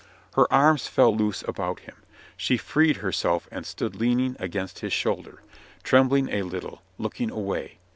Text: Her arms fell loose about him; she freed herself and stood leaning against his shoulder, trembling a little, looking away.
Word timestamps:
Her 0.35 0.51
arms 0.51 0.87
fell 0.87 1.15
loose 1.15 1.43
about 1.47 1.81
him; 1.81 1.95
she 2.35 2.57
freed 2.57 2.97
herself 3.05 3.47
and 3.51 3.67
stood 3.67 3.95
leaning 3.95 4.35
against 4.39 4.79
his 4.79 4.93
shoulder, 4.93 5.43
trembling 5.83 6.27
a 6.29 6.41
little, 6.41 6.81
looking 6.97 7.29
away. 7.29 7.77